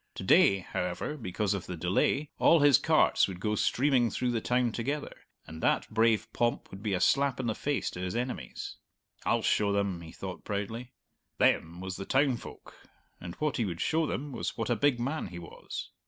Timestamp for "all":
2.39-2.61